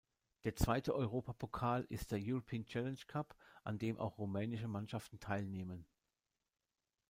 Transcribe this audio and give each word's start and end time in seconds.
Der 0.45 0.55
zweite 0.55 0.95
Europapokal 0.95 1.83
ist 1.87 2.11
der 2.11 2.17
European 2.19 2.65
Challenge 2.65 2.97
Cup, 3.05 3.35
an 3.63 3.77
dem 3.77 3.99
auch 3.99 4.17
rumänische 4.17 4.67
Mannschaften 4.67 5.19
teilnehmen. 5.19 5.85